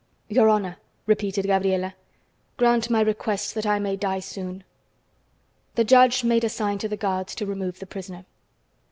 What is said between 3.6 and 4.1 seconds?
I may